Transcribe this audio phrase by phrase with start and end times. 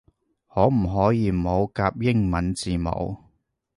[0.51, 3.17] 可唔可以唔好夾英文字母